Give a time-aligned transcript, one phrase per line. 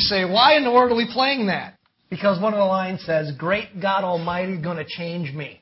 [0.00, 1.74] You say, why in the world are we playing that?
[2.08, 5.60] Because one of the lines says, Great God Almighty going to change me.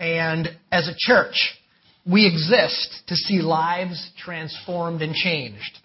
[0.00, 1.36] And as a church,
[2.04, 5.78] we exist to see lives transformed and changed.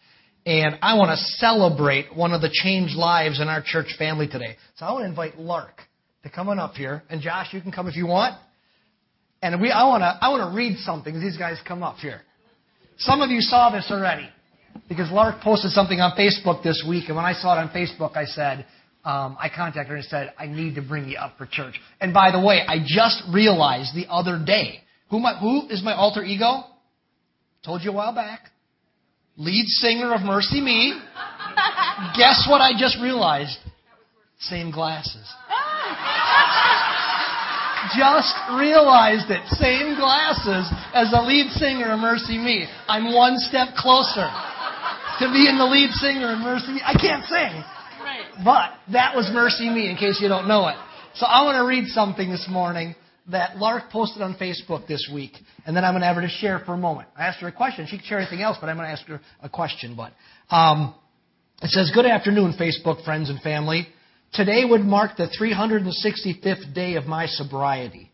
[0.44, 4.56] And I want to celebrate one of the changed lives in our church family today.
[4.78, 5.84] So I want to invite Lark
[6.24, 7.04] to come on up here.
[7.12, 8.34] And Josh, you can come if you want.
[9.44, 11.98] And we, I want to, I want to read something as these guys come up
[11.98, 12.22] here.
[12.98, 14.28] Some of you saw this already
[14.90, 18.16] because Lark posted something on Facebook this week, and when I saw it on Facebook,
[18.16, 18.66] I said,
[19.06, 21.80] um, I contacted her and said, I need to bring you up for church.
[22.00, 24.80] And by the way, I just realized the other day,
[25.10, 26.64] who, my, who is my alter ego?
[27.66, 28.50] Told you a while back.
[29.36, 30.94] Lead singer of Mercy Me.
[32.18, 33.58] Guess what I just realized?
[34.40, 35.16] Same glasses.
[37.98, 39.46] just realized it.
[39.58, 42.68] Same glasses as the lead singer of Mercy Me.
[42.88, 44.30] I'm one step closer
[45.20, 46.82] to being the lead singer in Mercy Me.
[46.84, 47.64] I can't sing.
[48.44, 50.76] But that was Mercy Me, in case you don't know it.
[51.16, 52.96] So I want to read something this morning
[53.30, 55.34] that Lark posted on Facebook this week,
[55.66, 57.08] and then I'm going to have her to share for a moment.
[57.16, 57.88] I asked her a question.
[57.88, 59.96] She could share anything else, but I'm going to ask her a question.
[59.96, 60.14] But
[60.54, 60.96] um,
[61.62, 63.88] it says, "Good afternoon, Facebook friends and family.
[64.34, 68.12] Today would mark the 365th day of my sobriety.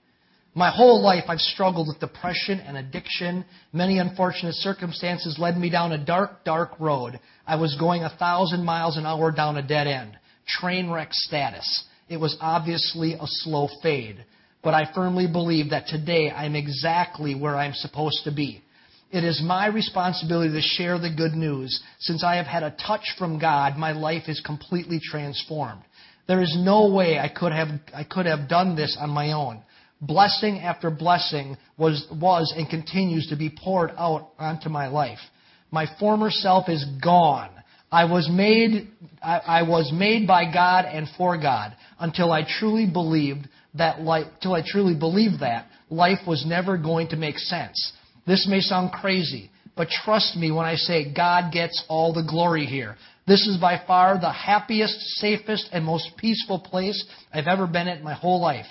[0.55, 3.45] My whole life I've struggled with depression and addiction.
[3.71, 7.19] Many unfortunate circumstances led me down a dark, dark road.
[7.45, 10.17] I was going a thousand miles an hour down a dead end.
[10.47, 11.83] Train wreck status.
[12.09, 14.25] It was obviously a slow fade.
[14.63, 18.63] But I firmly believe that today I'm exactly where I'm supposed to be.
[19.11, 21.81] It is my responsibility to share the good news.
[21.99, 25.81] Since I have had a touch from God, my life is completely transformed.
[26.27, 29.63] There is no way I could have, I could have done this on my own.
[30.01, 35.19] Blessing after blessing was, was and continues to be poured out onto my life.
[35.71, 37.49] My former self is gone.
[37.91, 38.89] I was made,
[39.21, 44.27] I, I was made by God and for God until I truly believed that life,
[44.41, 47.93] till I truly believed that life was never going to make sense.
[48.25, 52.65] This may sound crazy, but trust me when I say God gets all the glory
[52.65, 52.95] here.
[53.27, 58.03] This is by far the happiest, safest, and most peaceful place I've ever been in
[58.03, 58.65] my whole life.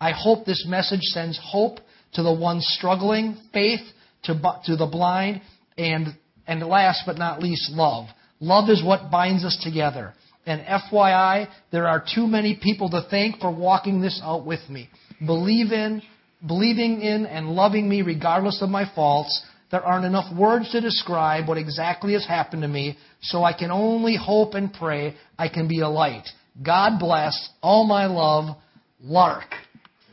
[0.00, 1.78] I hope this message sends hope
[2.14, 3.80] to the ones struggling, faith
[4.24, 4.34] to,
[4.64, 5.42] to the blind,
[5.76, 6.08] and,
[6.46, 8.06] and last but not least, love.
[8.40, 10.14] Love is what binds us together.
[10.46, 14.88] And FYI, there are too many people to thank for walking this out with me.
[15.24, 16.02] Believe in,
[16.46, 19.44] believing in and loving me regardless of my faults.
[19.70, 23.70] There aren't enough words to describe what exactly has happened to me, so I can
[23.70, 26.26] only hope and pray I can be a light.
[26.64, 27.50] God bless.
[27.62, 28.56] All my love,
[29.00, 29.54] Lark.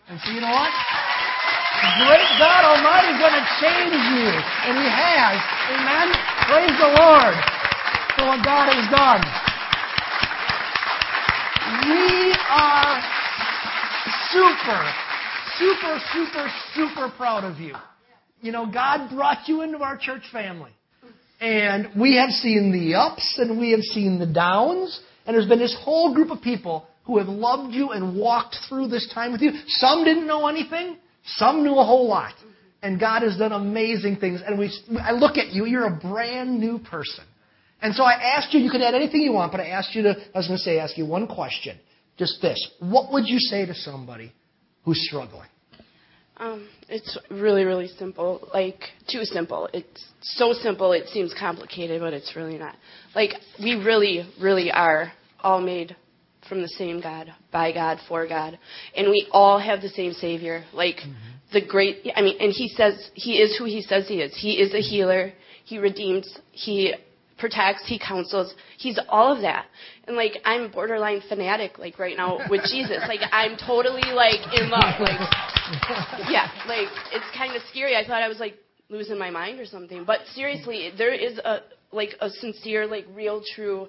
[0.10, 0.72] And so you know what?
[2.00, 4.32] Great God Almighty is going to change you.
[4.64, 5.36] And He has.
[5.76, 6.08] Amen?
[6.48, 7.36] Praise the Lord
[8.16, 9.20] for what God has done.
[11.84, 13.04] We are
[14.32, 14.80] super,
[15.60, 17.76] super, super, super proud of you.
[18.42, 20.72] You know, God brought you into our church family.
[21.42, 25.02] And we have seen the ups and we have seen the downs.
[25.26, 28.90] And there's been this whole group of people who have loved you and walked through
[28.90, 29.52] this time with you.
[29.68, 30.98] Some didn't know anything.
[31.26, 32.34] Some knew a whole lot.
[32.84, 34.42] And God has done amazing things.
[34.46, 34.70] And we,
[35.02, 37.24] I look at you, you're a brand new person.
[37.82, 40.04] And so I asked you, you could add anything you want, but I asked you
[40.04, 41.80] to, I was going to say, ask you one question.
[42.18, 42.72] Just this.
[42.80, 44.34] What would you say to somebody
[44.84, 45.48] who's struggling?
[46.38, 48.50] Um, it's really, really simple.
[48.54, 49.70] Like, too simple.
[49.74, 52.76] It's so simple it seems complicated, but it's really not.
[53.16, 55.96] Like, we really, really are all made
[56.48, 58.58] from the same God, by God, for God,
[58.96, 60.64] and we all have the same Savior.
[60.74, 61.14] Like mm-hmm.
[61.54, 64.36] the great, I mean, and He says He is who He says He is.
[64.36, 65.34] He is a healer.
[65.66, 66.38] He redeems.
[66.52, 66.94] He
[67.38, 67.84] protects.
[67.86, 68.54] He counsels.
[68.78, 69.66] He's all of that.
[70.08, 73.00] And like I'm borderline fanatic like right now with Jesus.
[73.08, 75.00] Like I'm totally like in love.
[75.00, 75.20] Like
[76.30, 77.96] yeah, like it's kind of scary.
[77.96, 78.56] I thought I was like
[78.90, 80.04] losing my mind or something.
[80.06, 81.60] But seriously, there is a
[81.92, 83.88] like a sincere, like real, true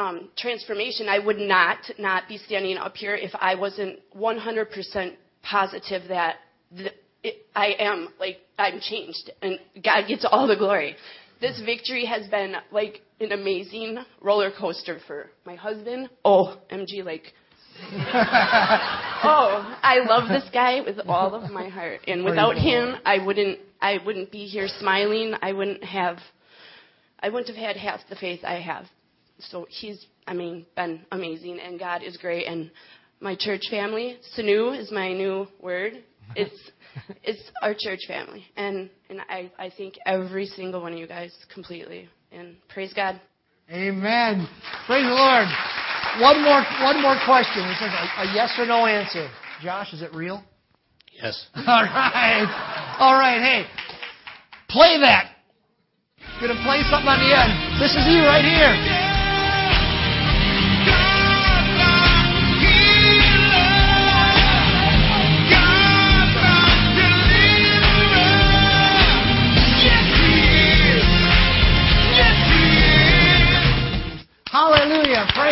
[0.00, 1.08] um, transformation.
[1.08, 6.36] I would not not be standing up here if I wasn't 100% positive that
[6.72, 6.90] the,
[7.22, 10.96] it, I am like I'm changed, and God gets all the glory.
[11.40, 16.08] This victory has been like an amazing roller coaster for my husband.
[16.24, 17.32] Oh, MG, like
[17.92, 23.58] oh, I love this guy with all of my heart, and without him, I wouldn't,
[23.80, 25.34] I wouldn't be here smiling.
[25.40, 26.18] I wouldn't have,
[27.20, 28.86] I wouldn't have had half the faith I have.
[29.42, 32.46] So he's, I mean, been amazing, and God is great.
[32.46, 32.70] And
[33.20, 36.02] my church family, Sanu is my new word.
[36.36, 36.70] It's,
[37.22, 41.32] it's our church family, and and I, I thank every single one of you guys
[41.52, 42.08] completely.
[42.32, 43.20] And praise God.
[43.70, 44.48] Amen.
[44.86, 45.46] Praise the Lord.
[46.20, 47.66] One more, one more question.
[47.68, 49.28] This is a, a yes or no answer.
[49.62, 50.42] Josh, is it real?
[51.12, 51.46] Yes.
[51.54, 52.96] All right.
[52.98, 53.40] All right.
[53.40, 53.66] Hey,
[54.68, 55.36] play that.
[56.40, 57.80] Gonna play something on the end.
[57.80, 59.09] This is you right here.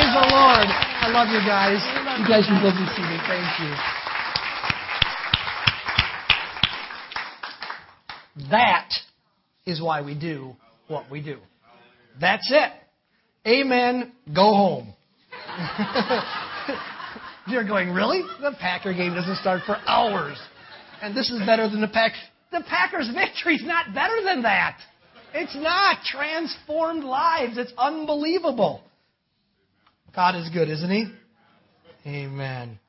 [0.08, 0.68] Praise the Lord.
[0.68, 1.84] I love you guys.
[2.18, 3.20] You guys can go be seated.
[3.28, 3.76] Thank you.
[8.50, 8.88] That
[9.66, 10.56] is why we do
[10.86, 11.36] what we do.
[12.18, 12.72] That's it.
[13.46, 14.12] Amen.
[14.34, 14.94] Go home.
[17.46, 18.22] You're going, really?
[18.40, 20.38] The Packer game doesn't start for hours.
[21.02, 22.12] And this is better than the Pack.
[22.50, 24.80] The Packers' victory is not better than that.
[25.34, 26.02] It's not.
[26.04, 27.58] Transformed lives.
[27.58, 28.84] It's unbelievable.
[30.18, 31.06] God is good, isn't He?
[32.04, 32.80] Amen.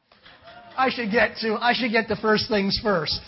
[0.76, 3.20] I should get to I should get the first things first.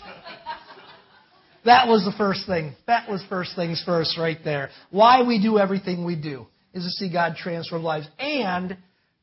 [1.64, 2.74] That was the first thing.
[2.88, 4.70] That was first things first right there.
[4.90, 8.76] Why we do everything we do is to see God transform lives and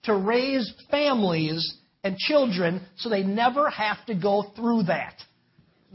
[0.04, 5.16] to raise families and children so they never have to go through that.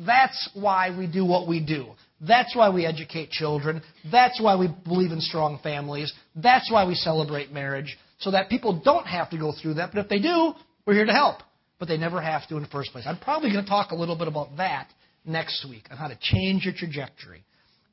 [0.05, 1.87] That's why we do what we do.
[2.21, 3.81] That's why we educate children.
[4.13, 6.13] That's why we believe in strong families.
[6.37, 9.91] That's why we celebrate marriage so that people don't have to go through that.
[9.93, 10.55] But if they do,
[10.87, 11.43] we're here to help.
[11.79, 13.05] But they never have to in the first place.
[13.07, 14.89] I'm probably going to talk a little bit about that
[15.27, 17.45] next week on how to change your trajectory.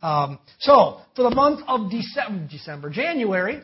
[0.01, 3.61] Um, so, for the month of December, December, January,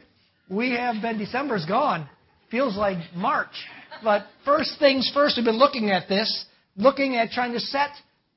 [0.50, 2.10] we have been, December's gone.
[2.52, 3.48] Feels like March.
[4.04, 7.90] But first things first, we've been looking at this, looking at trying to set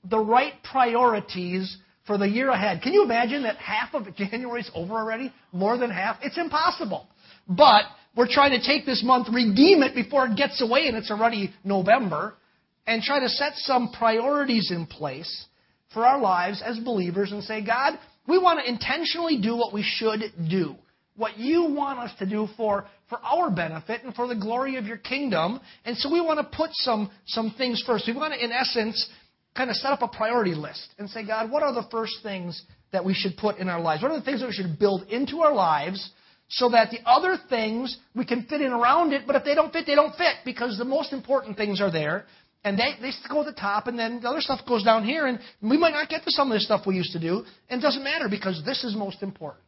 [0.08, 2.82] the right priorities for the year ahead.
[2.82, 5.32] Can you imagine that half of January is over already?
[5.52, 6.18] More than half?
[6.22, 7.08] It's impossible.
[7.49, 7.84] But
[8.16, 11.52] we're trying to take this month, redeem it before it gets away and it's already
[11.64, 12.34] November,
[12.86, 15.46] and try to set some priorities in place
[15.92, 19.82] for our lives as believers and say, God, we want to intentionally do what we
[19.82, 20.74] should do.
[21.16, 24.86] What you want us to do for, for our benefit and for the glory of
[24.86, 25.60] your kingdom.
[25.84, 28.06] And so we want to put some, some things first.
[28.06, 29.08] We want to, in essence,
[29.56, 32.62] kind of set up a priority list and say, God, what are the first things
[32.92, 34.02] that we should put in our lives?
[34.02, 36.10] What are the things that we should build into our lives
[36.50, 39.73] so that the other things we can fit in around it, but if they don't
[39.73, 42.26] fit, they don't fit because the most important things are there.
[42.64, 45.26] And they, they go at the top, and then the other stuff goes down here,
[45.26, 47.80] and we might not get to some of the stuff we used to do, and
[47.80, 49.64] it doesn't matter because this is most important.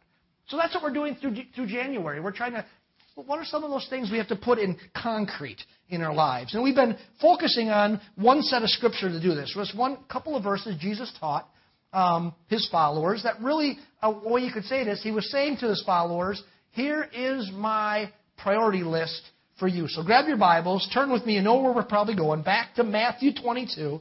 [0.48, 2.20] So that's what we're doing through, through January.
[2.20, 2.66] We're trying to,
[3.14, 6.52] what are some of those things we have to put in concrete in our lives?
[6.52, 9.52] And we've been focusing on one set of scripture to do this.
[9.54, 11.48] There's one couple of verses Jesus taught
[11.94, 15.68] um, his followers that really, a way you could say this, he was saying to
[15.68, 19.22] his followers, here is my priority list
[19.58, 19.88] for you.
[19.88, 22.82] So grab your Bibles, turn with me, you know where we're probably going, back to
[22.82, 24.00] Matthew 22.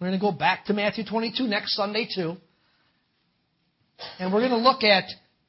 [0.00, 2.36] We're going to go back to Matthew 22 next Sunday, too.
[4.18, 5.04] And we're going to look at,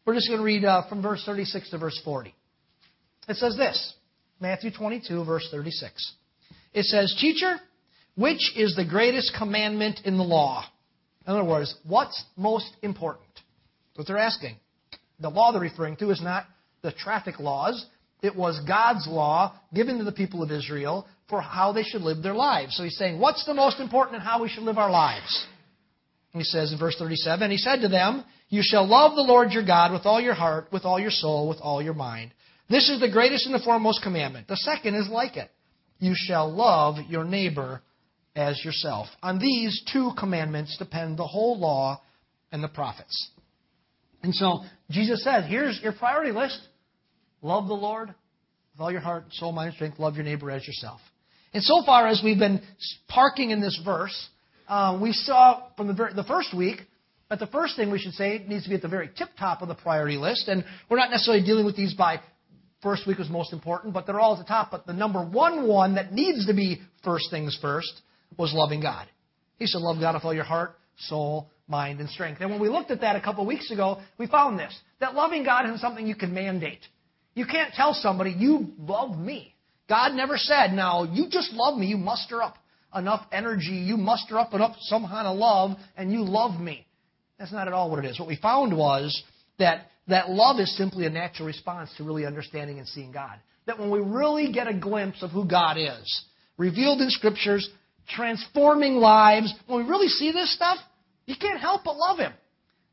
[0.05, 2.33] we're just going to read uh, from verse 36 to verse 40.
[3.27, 3.93] It says this
[4.39, 6.13] Matthew 22, verse 36.
[6.73, 7.55] It says, Teacher,
[8.15, 10.65] which is the greatest commandment in the law?
[11.25, 13.25] In other words, what's most important?
[13.33, 14.57] That's what they're asking.
[15.23, 16.45] The law they're referring to is not
[16.81, 17.85] the traffic laws.
[18.21, 22.21] It was God's law given to the people of Israel for how they should live
[22.21, 22.75] their lives.
[22.75, 25.45] So he's saying, what's the most important in how we should live our lives?
[26.31, 29.65] He says in verse 37, He said to them, You shall love the Lord your
[29.65, 32.31] God with all your heart, with all your soul, with all your mind.
[32.69, 34.47] This is the greatest and the foremost commandment.
[34.47, 35.49] The second is like it.
[35.99, 37.81] You shall love your neighbor
[38.35, 39.07] as yourself.
[39.21, 42.01] On these two commandments depend the whole law
[42.51, 43.29] and the prophets.
[44.23, 44.61] And so
[44.93, 46.59] Jesus said, here's your priority list.
[47.41, 49.99] Love the Lord with all your heart, soul, mind, and strength.
[49.99, 51.01] Love your neighbor as yourself.
[51.53, 52.61] And so far as we've been
[53.07, 54.29] parking in this verse,
[54.67, 56.77] uh, we saw from the, ver- the first week
[57.29, 59.61] that the first thing we should say needs to be at the very tip top
[59.61, 60.47] of the priority list.
[60.47, 62.21] And we're not necessarily dealing with these by
[62.81, 64.69] first week was most important, but they're all at the top.
[64.69, 67.91] But the number one one that needs to be first things first
[68.37, 69.07] was loving God.
[69.57, 72.41] He said, Love God with all your heart, soul, mind, and strength.
[72.41, 75.43] And when we looked at that a couple weeks ago, we found this that loving
[75.43, 76.79] God isn't something you can mandate.
[77.35, 79.53] You can't tell somebody, You love me.
[79.89, 81.87] God never said, now you just love me.
[81.87, 82.55] You muster up
[82.95, 83.71] enough energy.
[83.71, 86.87] You muster up enough some kind of love and you love me.
[87.37, 88.19] That's not at all what it is.
[88.19, 89.23] What we found was
[89.59, 93.39] that, that love is simply a natural response to really understanding and seeing God.
[93.65, 96.25] That when we really get a glimpse of who God is,
[96.57, 97.69] revealed in scriptures,
[98.07, 100.77] transforming lives, when we really see this stuff,
[101.25, 102.33] you can't help but love Him.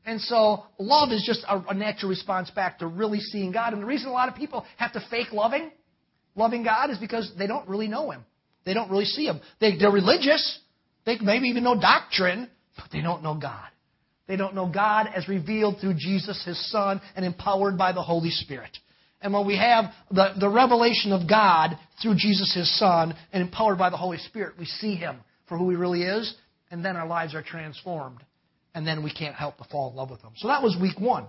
[0.05, 3.73] And so love is just a, a natural response back to really seeing God.
[3.73, 5.71] And the reason a lot of people have to fake loving
[6.35, 8.23] loving God is because they don't really know Him.
[8.65, 9.41] They don't really see Him.
[9.59, 10.59] They, they're religious.
[11.05, 13.67] They maybe even know doctrine, but they don't know God.
[14.27, 18.29] They don't know God as revealed through Jesus, His Son, and empowered by the Holy
[18.29, 18.77] Spirit.
[19.21, 23.77] And when we have the, the revelation of God through Jesus, His Son, and empowered
[23.77, 26.33] by the Holy Spirit, we see Him for who He really is,
[26.71, 28.19] and then our lives are transformed.
[28.73, 30.31] And then we can't help but fall in love with them.
[30.37, 31.27] So that was week one.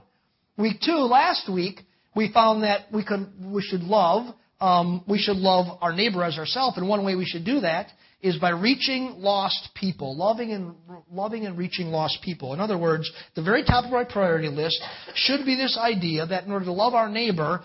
[0.56, 1.80] Week two, last week,
[2.14, 4.32] we found that we, could, we should love
[4.62, 7.88] um, we should love our neighbor as ourselves, and one way we should do that
[8.20, 10.76] is by reaching lost people, loving and
[11.10, 12.54] loving and reaching lost people.
[12.54, 14.80] In other words, the very top of our priority list
[15.16, 17.62] should be this idea that in order to love our neighbor,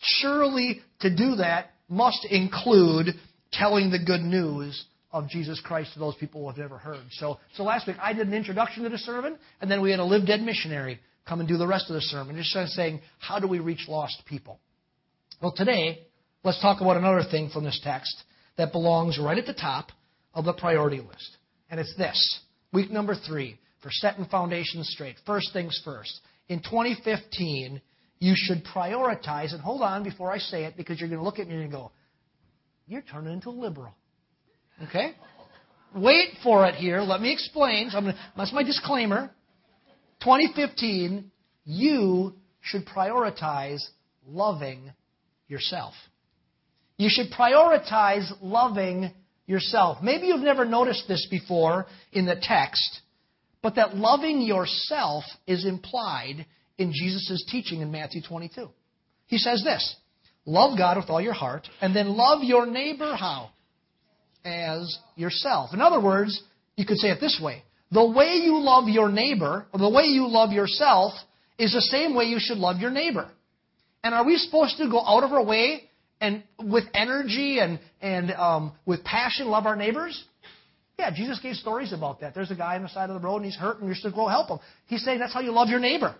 [0.00, 3.08] surely to do that must include
[3.50, 4.84] telling the good news
[5.16, 7.04] of Jesus Christ to those people who have never heard.
[7.12, 10.00] So, so last week I did an introduction to the sermon, and then we had
[10.00, 13.40] a live dead missionary come and do the rest of the sermon, just saying, how
[13.40, 14.60] do we reach lost people?
[15.42, 16.06] Well, today
[16.46, 18.22] Let's talk about another thing from this text
[18.56, 19.88] that belongs right at the top
[20.32, 21.38] of the priority list.
[21.68, 22.40] And it's this
[22.72, 25.16] week number three for setting foundations straight.
[25.26, 26.20] First things first.
[26.48, 27.82] In 2015,
[28.20, 31.40] you should prioritize, and hold on before I say it because you're going to look
[31.40, 31.90] at me and go,
[32.86, 33.96] You're turning into a liberal.
[34.84, 35.12] Okay?
[35.94, 37.00] Wait for it here.
[37.00, 37.90] Let me explain.
[37.90, 39.30] So gonna, that's my disclaimer.
[40.20, 41.30] 2015,
[41.64, 43.82] you should prioritize
[44.26, 44.92] loving
[45.48, 45.94] yourself.
[46.98, 49.10] You should prioritize loving
[49.46, 49.98] yourself.
[50.02, 53.00] Maybe you've never noticed this before in the text,
[53.62, 56.46] but that loving yourself is implied
[56.78, 58.68] in Jesus' teaching in Matthew 22.
[59.26, 59.96] He says this
[60.44, 63.50] Love God with all your heart, and then love your neighbor how?
[64.46, 65.70] As yourself.
[65.74, 66.40] In other words,
[66.76, 70.04] you could say it this way the way you love your neighbor, or the way
[70.04, 71.12] you love yourself,
[71.58, 73.28] is the same way you should love your neighbor.
[74.04, 75.82] And are we supposed to go out of our way
[76.20, 80.24] and with energy and, and um, with passion love our neighbors?
[80.98, 82.34] Yeah, Jesus gave stories about that.
[82.34, 84.14] There's a guy on the side of the road and he's hurt and you're supposed
[84.14, 84.58] to go help him.
[84.86, 86.14] He's saying that's how you love your neighbor.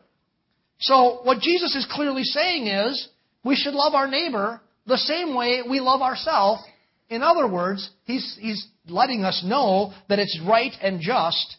[0.80, 3.08] So what Jesus is clearly saying is
[3.44, 6.62] we should love our neighbor the same way we love ourselves.
[7.08, 11.56] In other words, he's, he's letting us know that it's right and just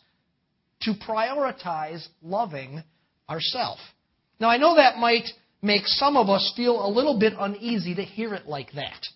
[0.82, 2.84] to prioritize loving
[3.30, 3.80] ourself.
[4.40, 5.26] Now I know that might
[5.62, 9.08] make some of us feel a little bit uneasy to hear it like that.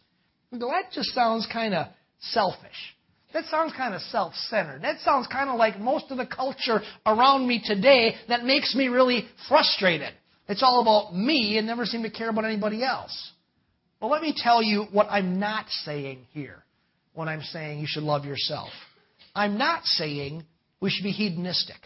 [0.52, 1.88] That just sounds kind of
[2.20, 2.96] selfish.
[3.34, 4.82] That sounds kind of self centered.
[4.82, 8.88] That sounds kind of like most of the culture around me today that makes me
[8.88, 10.14] really frustrated.
[10.50, 13.32] It's all about me and never seem to care about anybody else.
[14.02, 16.64] Well, let me tell you what I'm not saying here
[17.14, 18.70] when I'm saying you should love yourself.
[19.36, 20.44] I'm not saying
[20.82, 21.78] we should be hedonistic.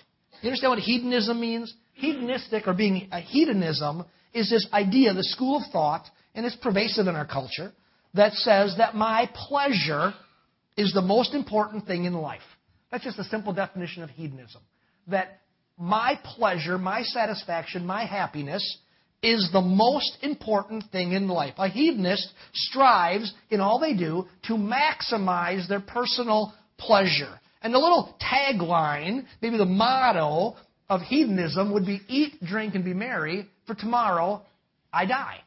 [0.42, 1.74] You understand what hedonism means?
[1.94, 7.08] Hedonistic or being a hedonism is this idea, the school of thought, and it's pervasive
[7.08, 7.74] in our culture,
[8.14, 10.14] that says that my pleasure
[10.78, 12.42] is the most important thing in life.
[12.92, 14.62] That's just a simple definition of hedonism.
[15.08, 15.42] That
[15.78, 18.78] my pleasure, my satisfaction, my happiness
[19.26, 21.56] is the most important thing in life.
[21.58, 27.40] A hedonist strives in all they do to maximize their personal pleasure.
[27.62, 30.56] And the little tagline, maybe the motto
[30.88, 34.44] of hedonism would be eat, drink, and be merry, for tomorrow
[34.94, 35.40] I die.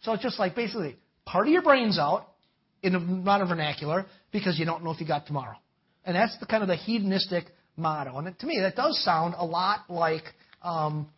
[0.00, 2.28] So it's just like basically party your brains out
[2.82, 5.56] in a modern vernacular because you don't know if you got tomorrow.
[6.04, 7.44] And that's the kind of the hedonistic
[7.76, 8.16] motto.
[8.16, 10.24] And to me, that does sound a lot like
[10.62, 11.08] um,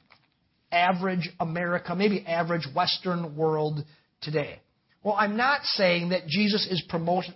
[0.73, 3.85] average America, maybe average Western world
[4.21, 4.61] today?
[5.03, 6.83] Well, I'm not saying that Jesus is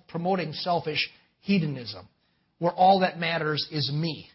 [0.08, 1.10] promoting selfish
[1.40, 2.06] hedonism,
[2.58, 4.28] where all that matters is me,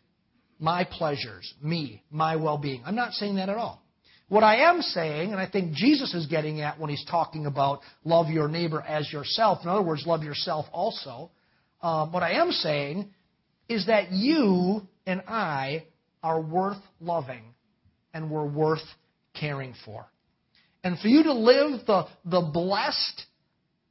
[0.59, 2.81] my pleasures, me, my well being.
[2.85, 3.83] I'm not saying that at all.
[4.29, 7.81] What I am saying, and I think Jesus is getting at when he's talking about
[8.03, 11.31] love your neighbor as yourself, in other words, love yourself also,
[11.81, 13.09] um, what I am saying
[13.67, 15.85] is that you and I
[16.21, 17.43] are worth loving
[18.13, 18.85] and we're worth
[19.33, 20.05] caring for.
[20.83, 23.25] And for you to live the, the blessed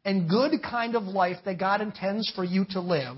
[0.05, 3.17] and good kind of life that God intends for you to live,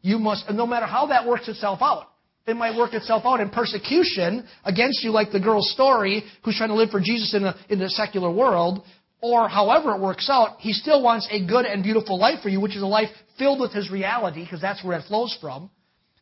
[0.00, 2.06] you must, no matter how that works itself out,
[2.46, 6.70] it might work itself out in persecution against you, like the girl's story, who's trying
[6.70, 8.84] to live for Jesus in a, in the secular world,
[9.20, 12.60] or however it works out, he still wants a good and beautiful life for you,
[12.60, 15.70] which is a life filled with his reality, because that's where it flows from.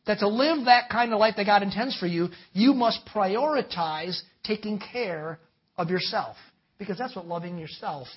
[0.09, 4.19] That to live that kind of life that God intends for you, you must prioritize
[4.43, 5.37] taking care
[5.77, 6.35] of yourself.
[6.79, 8.07] Because that's what loving yourself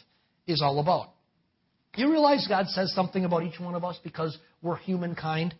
[0.47, 1.11] is all about.
[1.95, 5.55] You realize God says something about each one of us because we're humankind?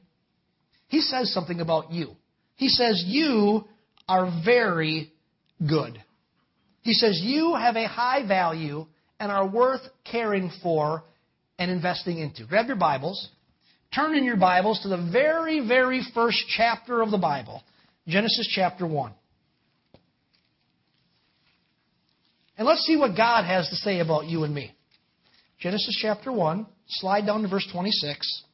[0.89, 2.13] He says something about you.
[2.57, 3.69] He says, You
[4.09, 5.13] are very
[5.69, 6.03] good.
[6.81, 8.87] He says, You have a high value
[9.21, 11.05] and are worth caring for
[11.59, 12.47] and investing into.
[12.47, 13.29] Grab your Bibles.
[13.95, 17.63] Turn in your Bibles to the very, very first chapter of the Bible,
[18.07, 19.13] Genesis chapter 1.
[22.57, 24.75] And let's see what God has to say about you and me.
[25.59, 28.45] Genesis chapter 1, slide down to verse 26.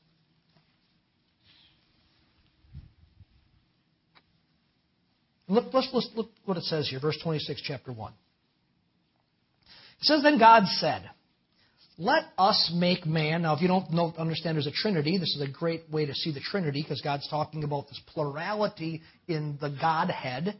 [5.46, 8.12] Look, let's, let's look what it says here, verse 26, chapter 1.
[10.00, 11.08] It says, Then God said,
[12.00, 13.42] Let us make man.
[13.42, 16.14] Now, if you don't know, understand there's a Trinity, this is a great way to
[16.14, 20.56] see the Trinity because God's talking about this plurality in the Godhead,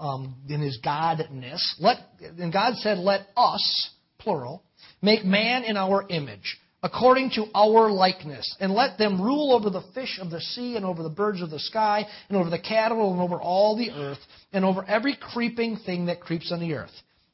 [0.00, 1.60] um, in his Godness.
[1.78, 4.64] Let, and God said, Let us, plural,
[5.00, 9.84] make man in our image according to our likeness, and let them rule over the
[9.94, 13.12] fish of the sea, and over the birds of the sky, and over the cattle,
[13.12, 14.18] and over all the earth,
[14.52, 16.90] and over every creeping thing that creeps on the earth.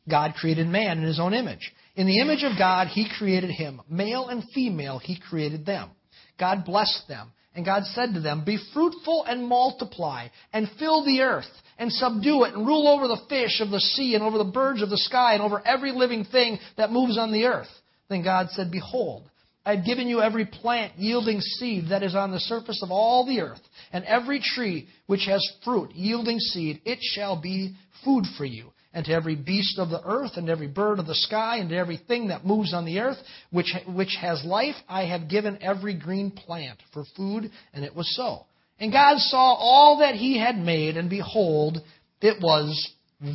[0.08, 1.72] God created man in his own image.
[1.98, 3.82] In the image of God, he created him.
[3.90, 5.90] Male and female, he created them.
[6.38, 7.32] God blessed them.
[7.56, 12.44] And God said to them, Be fruitful and multiply, and fill the earth, and subdue
[12.44, 14.96] it, and rule over the fish of the sea, and over the birds of the
[14.96, 17.66] sky, and over every living thing that moves on the earth.
[18.08, 19.28] Then God said, Behold,
[19.66, 23.26] I have given you every plant yielding seed that is on the surface of all
[23.26, 23.60] the earth,
[23.92, 28.70] and every tree which has fruit yielding seed, it shall be food for you.
[28.98, 31.76] And to every beast of the earth, and every bird of the sky, and to
[31.76, 33.18] everything that moves on the earth,
[33.52, 38.12] which, which has life, I have given every green plant for food, and it was
[38.16, 38.46] so.
[38.80, 41.78] And God saw all that he had made, and behold,
[42.20, 42.90] it was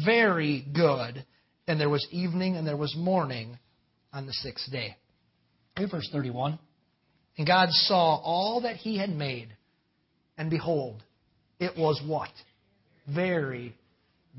[0.05, 1.25] very good.
[1.65, 3.57] And there was evening and there was morning
[4.11, 4.97] on the sixth day.
[5.77, 6.59] Verse 31.
[7.37, 9.47] And God saw all that he had made,
[10.37, 11.01] and behold,
[11.57, 12.31] it was what?
[13.07, 13.73] Very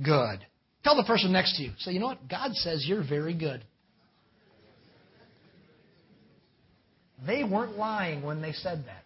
[0.05, 0.45] good.
[0.85, 1.73] Tell the person next to you.
[1.79, 2.29] Say, you know what?
[2.29, 3.65] God says you're very good.
[7.27, 9.05] They weren't lying when they said that.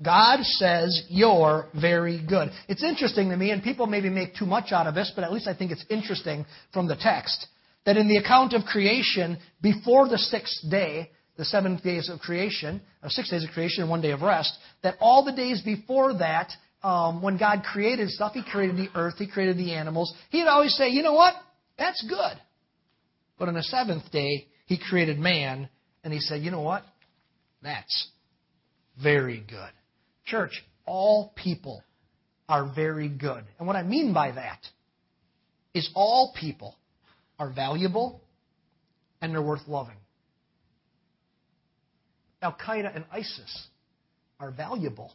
[0.00, 2.50] God says you're very good.
[2.68, 5.32] It's interesting to me, and people maybe make too much out of this, but at
[5.32, 7.48] least I think it's interesting from the text,
[7.84, 12.80] that in the account of creation, before the sixth day, the seven days of creation,
[13.02, 16.16] or six days of creation and one day of rest, that all the days before
[16.16, 16.52] that,
[16.82, 20.74] um, when God created stuff, He created the earth, He created the animals, He'd always
[20.76, 21.34] say, you know what?
[21.78, 22.40] That's good.
[23.38, 25.68] But on the seventh day, He created man,
[26.04, 26.84] and He said, you know what?
[27.62, 28.08] That's
[29.02, 29.70] very good.
[30.24, 31.82] Church, all people
[32.48, 33.44] are very good.
[33.58, 34.60] And what I mean by that
[35.74, 36.76] is all people
[37.38, 38.22] are valuable
[39.20, 39.96] and they're worth loving.
[42.40, 43.68] Al Qaeda and ISIS
[44.40, 45.12] are valuable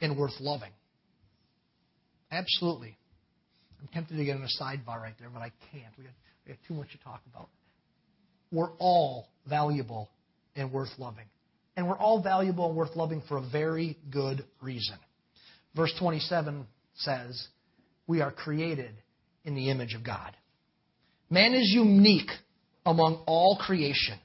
[0.00, 0.72] and worth loving.
[2.30, 2.96] Absolutely.
[3.80, 5.92] I'm tempted to get in a sidebar right there, but I can't.
[5.96, 6.12] We got,
[6.46, 7.48] we got too much to talk about.
[8.52, 10.10] We're all valuable
[10.54, 11.26] and worth loving.
[11.76, 14.96] And we're all valuable and worth loving for a very good reason.
[15.74, 17.48] Verse 27 says,
[18.06, 18.94] We are created
[19.44, 20.36] in the image of God.
[21.30, 22.30] Man is unique
[22.84, 24.18] among all creation.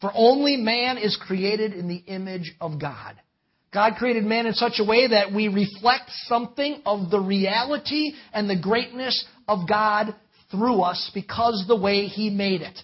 [0.00, 3.16] For only man is created in the image of God.
[3.72, 8.48] God created man in such a way that we reflect something of the reality and
[8.48, 10.14] the greatness of God
[10.50, 12.78] through us because the way He made it.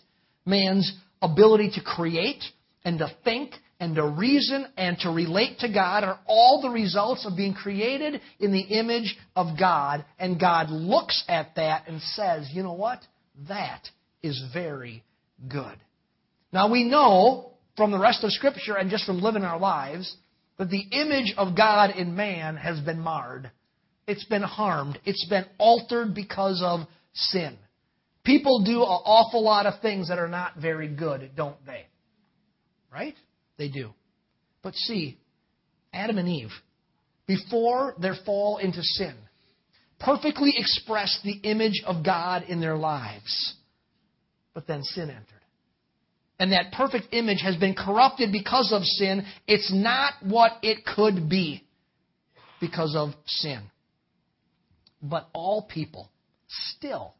[0.46, 2.42] Man's ability to create
[2.84, 7.26] and to think and to reason and to relate to God are all the results
[7.26, 10.04] of being created in the image of God.
[10.18, 13.00] And God looks at that and says, you know what?
[13.48, 13.82] That
[14.22, 15.04] is very
[15.48, 15.76] good.
[16.50, 20.16] Now we know from the rest of Scripture and just from living our lives
[20.58, 23.50] that the image of God in man has been marred.
[24.06, 24.98] It's been harmed.
[25.04, 26.80] It's been altered because of
[27.12, 27.56] sin.
[28.24, 31.86] People do an awful lot of things that are not very good, don't they?
[32.92, 33.14] Right?
[33.56, 33.90] They do.
[34.62, 35.18] But see,
[35.92, 36.50] Adam and Eve,
[37.26, 39.14] before their fall into sin,
[40.00, 43.54] perfectly expressed the image of God in their lives.
[44.54, 45.37] But then sin entered.
[46.38, 49.24] And that perfect image has been corrupted because of sin.
[49.46, 51.64] It's not what it could be
[52.60, 53.62] because of sin.
[55.02, 56.08] But all people
[56.48, 57.14] still,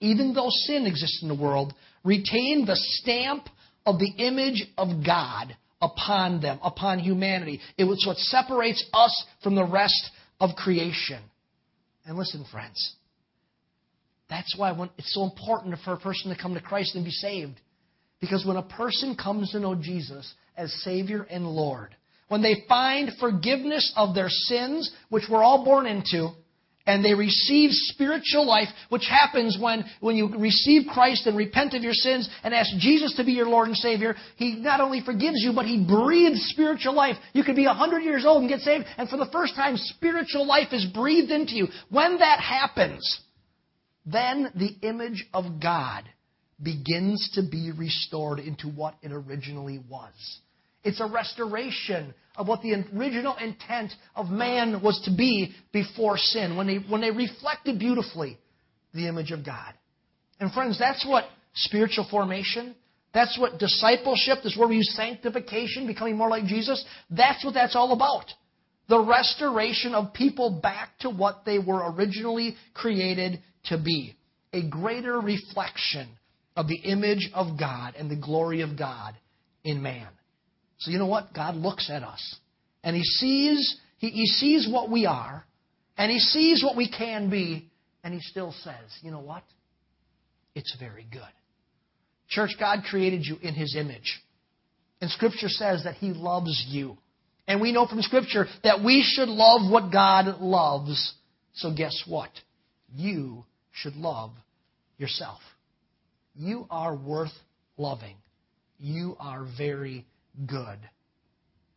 [0.00, 1.74] even though sin exists in the world,
[2.04, 3.48] retain the stamp
[3.86, 7.60] of the image of God upon them, upon humanity.
[7.76, 11.22] It was what separates us from the rest of creation.
[12.06, 12.94] And listen, friends,
[14.28, 17.60] that's why it's so important for a person to come to Christ and be saved.
[18.20, 21.94] Because when a person comes to know Jesus as Savior and Lord,
[22.28, 26.30] when they find forgiveness of their sins, which we're all born into,
[26.86, 31.82] and they receive spiritual life, which happens when, when you receive Christ and repent of
[31.82, 34.16] your sins and ask Jesus to be your Lord and Savior.
[34.36, 37.16] He not only forgives you, but He breathes spiritual life.
[37.32, 39.76] You could be a 100 years old and get saved, and for the first time,
[39.76, 41.68] spiritual life is breathed into you.
[41.90, 43.20] When that happens,
[44.06, 46.04] then the image of God
[46.62, 50.12] begins to be restored into what it originally was.
[50.82, 56.56] It's a restoration of what the original intent of man was to be before sin,
[56.56, 58.38] when they, when they reflected beautifully
[58.94, 59.74] the image of God.
[60.38, 62.74] And friends, that's what spiritual formation,
[63.12, 67.76] that's what discipleship, this where we use sanctification, becoming more like Jesus, that's what that's
[67.76, 68.24] all about.
[68.88, 74.16] The restoration of people back to what they were originally created to be.
[74.52, 76.08] A greater reflection
[76.56, 79.14] of the image of God and the glory of God
[79.64, 80.08] in man.
[80.78, 81.32] So you know what?
[81.34, 82.36] God looks at us
[82.82, 85.44] and He sees, he, he sees what we are
[85.96, 87.68] and He sees what we can be
[88.02, 89.42] and He still says, you know what?
[90.54, 91.22] It's very good.
[92.28, 94.20] Church, God created you in His image.
[95.00, 96.96] And Scripture says that He loves you.
[97.46, 101.14] And we know from Scripture that we should love what God loves.
[101.54, 102.30] So guess what?
[102.94, 104.30] You should love
[104.98, 105.40] yourself.
[106.40, 107.34] You are worth
[107.76, 108.16] loving.
[108.78, 110.06] You are very
[110.46, 110.78] good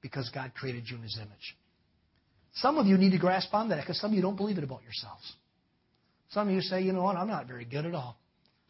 [0.01, 1.57] because God created you in His image.
[2.53, 4.63] Some of you need to grasp on that because some of you don't believe it
[4.63, 5.33] about yourselves.
[6.29, 8.15] Some of you say, you know what, I'm not very good at all.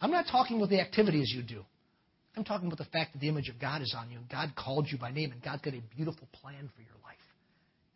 [0.02, 1.64] I'm not talking about the activities you do.
[2.36, 4.54] I'm talking about the fact that the image of God is on you and God
[4.56, 7.18] called you by name and God's got a beautiful plan for your life.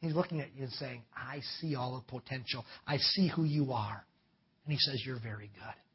[0.02, 2.64] He's looking at you and saying, I see all the potential.
[2.86, 4.06] I see who you are.
[4.66, 5.87] And He says, You're very good.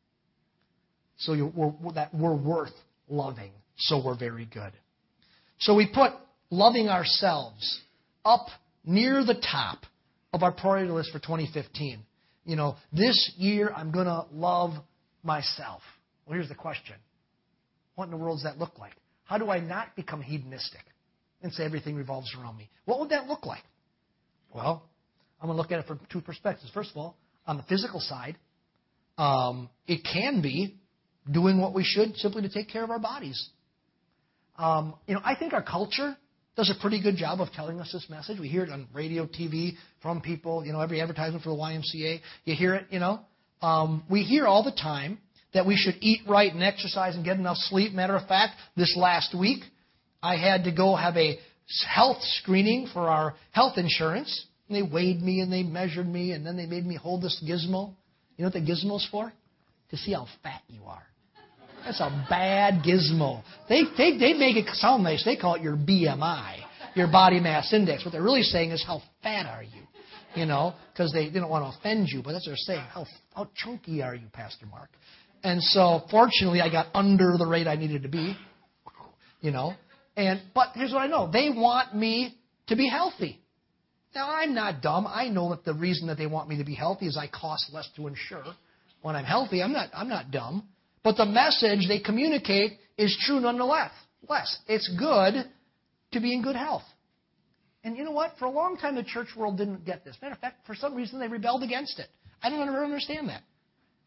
[1.19, 2.75] So we're, that we're worth
[3.09, 3.53] loving.
[3.77, 4.73] So we're very good.
[5.59, 6.13] So we put
[6.51, 7.81] loving ourselves
[8.25, 8.47] up
[8.85, 9.79] near the top
[10.33, 12.01] of our priority list for 2015.
[12.45, 14.73] You know, this year I'm going to love
[15.23, 15.83] myself.
[16.27, 16.97] Well, here's the question
[17.95, 18.93] What in the world does that look like?
[19.25, 20.83] How do I not become hedonistic
[21.43, 22.69] and say everything revolves around me?
[22.85, 23.63] What would that look like?
[24.53, 24.89] Well,
[25.41, 26.71] I'm going to look at it from two perspectives.
[26.73, 28.37] First of all, on the physical side,
[29.19, 30.77] um, it can be
[31.31, 33.49] doing what we should simply to take care of our bodies.
[34.59, 36.17] Um, you know, I think our culture
[36.57, 38.39] does a pretty good job of telling us this message.
[38.39, 40.65] We hear it on radio, TV, from people.
[40.65, 42.87] You know, every advertisement for the YMCA, you hear it.
[42.91, 43.21] You know,
[43.63, 45.19] um, we hear all the time
[45.55, 47.93] that we should eat right and exercise and get enough sleep.
[47.93, 49.63] Matter of fact, this last week,
[50.23, 51.39] I had to go have a
[51.89, 54.47] health screening for our health insurance.
[54.69, 57.43] And they weighed me and they measured me and then they made me hold this
[57.47, 57.95] gizmo.
[58.37, 59.33] You know what the gizmo's for?
[59.91, 61.03] To see how fat you are.
[61.85, 63.43] That's a bad gizmo.
[63.69, 65.25] They, they, they make it sound nice.
[65.25, 66.59] They call it your BMI,
[66.95, 68.05] your body mass index.
[68.05, 69.83] What they're really saying is, how fat are you?
[70.35, 72.87] You know, because they, they don't want to offend you, but that's what they're saying.
[72.89, 74.89] How, how chunky are you, Pastor Mark?
[75.43, 78.37] And so, fortunately, I got under the rate I needed to be.
[79.41, 79.75] You know,
[80.17, 82.37] and but here's what I know: they want me
[82.69, 83.41] to be healthy.
[84.15, 85.07] Now, I'm not dumb.
[85.09, 87.73] I know that the reason that they want me to be healthy is I cost
[87.73, 88.45] less to insure
[89.01, 89.61] when I'm healthy.
[89.63, 89.89] I'm not.
[89.93, 90.69] I'm not dumb.
[91.03, 93.91] But the message they communicate is true nonetheless.
[94.29, 94.59] Less.
[94.67, 95.35] It's good
[96.13, 96.85] to be in good health.
[97.85, 98.35] And you know what?
[98.39, 100.17] For a long time, the church world didn't get this.
[100.23, 102.07] Matter of fact, for some reason, they rebelled against it.
[102.41, 103.43] I don't ever understand that.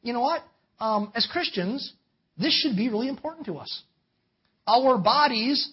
[0.02, 0.44] You know what?
[0.80, 1.94] Um, as Christians,
[2.38, 3.84] this should be really important to us.
[4.68, 5.70] Our bodies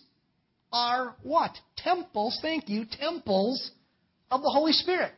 [0.72, 1.56] are what?
[1.76, 3.70] Temples, thank you, temples
[4.30, 5.12] of the Holy Spirit.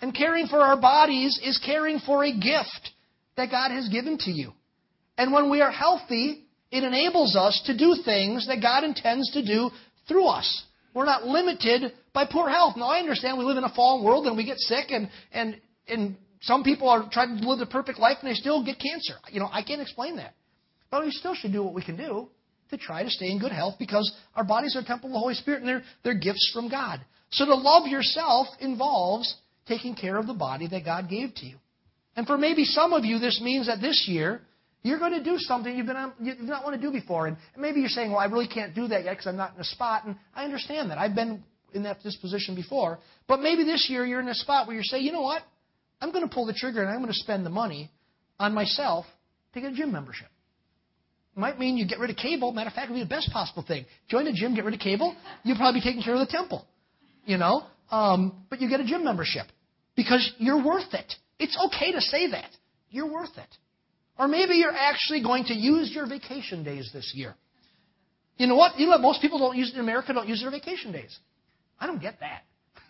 [0.00, 2.90] And caring for our bodies is caring for a gift
[3.36, 4.52] that God has given to you.
[5.16, 9.46] And when we are healthy, It enables us to do things that God intends to
[9.46, 9.70] do
[10.08, 10.64] through us.
[10.92, 12.76] We're not limited by poor health.
[12.76, 15.60] Now, I understand we live in a fallen world and we get sick, and, and,
[15.86, 19.14] and some people are trying to live the perfect life and they still get cancer.
[19.30, 20.34] You know, I can't explain that.
[20.90, 22.28] But we still should do what we can do
[22.70, 25.34] to try to stay in good health because our bodies are temple of the Holy
[25.34, 26.98] Spirit and they're, they're gifts from God.
[27.30, 29.32] So to love yourself involves
[29.68, 31.58] taking care of the body that God gave to you.
[32.16, 34.40] And for maybe some of you, this means that this year,
[34.84, 37.26] you're going to do something you've, been, you've not want to do before.
[37.26, 39.60] And maybe you're saying, well, I really can't do that yet because I'm not in
[39.60, 40.04] a spot.
[40.04, 40.98] And I understand that.
[40.98, 41.42] I've been
[41.72, 42.98] in that disposition before.
[43.26, 45.42] But maybe this year you're in a spot where you say, you know what?
[46.02, 47.90] I'm going to pull the trigger and I'm going to spend the money
[48.38, 49.06] on myself
[49.54, 50.28] to get a gym membership.
[51.34, 52.52] It might mean you get rid of cable.
[52.52, 53.86] Matter of fact, it would be the best possible thing.
[54.08, 55.16] Join a gym, get rid of cable.
[55.44, 56.66] You'll probably be taking care of the temple.
[57.24, 57.62] You know?
[57.90, 59.46] Um, but you get a gym membership
[59.96, 61.10] because you're worth it.
[61.38, 62.50] It's okay to say that.
[62.90, 63.48] You're worth it.
[64.18, 67.34] Or maybe you're actually going to use your vacation days this year.
[68.36, 68.78] You know what?
[68.78, 71.16] You know most people don't use in America don't use their vacation days.
[71.78, 72.42] I don't get that.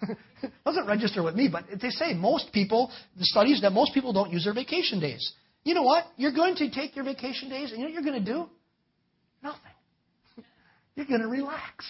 [0.65, 4.31] doesn't register with me, but they say most people, the studies that most people don't
[4.31, 5.33] use their vacation days.
[5.63, 6.05] You know what?
[6.17, 8.47] You're going to take your vacation days, and you know what you're going to do?
[9.43, 9.61] Nothing.
[10.95, 11.85] You're going to relax.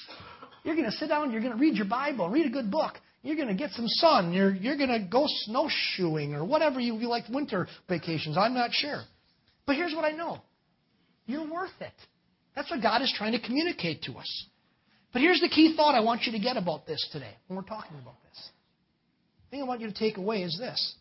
[0.64, 2.94] You're going to sit down, you're going to read your Bible, read a good book.
[3.23, 4.33] You're going to get some sun.
[4.33, 8.37] You're, you're going to go snowshoeing or whatever you, you like winter vacations.
[8.38, 9.03] I'm not sure.
[9.66, 10.40] But here's what I know
[11.27, 11.94] you're worth it.
[12.55, 14.46] That's what God is trying to communicate to us.
[15.12, 17.62] But here's the key thought I want you to get about this today when we're
[17.62, 18.48] talking about this.
[19.44, 20.94] The thing I want you to take away is this